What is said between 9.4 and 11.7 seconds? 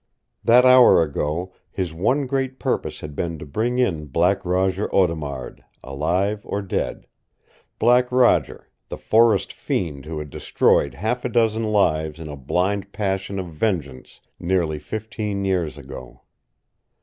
fiend who had destroyed half a dozen